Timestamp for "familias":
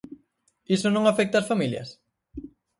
1.51-1.89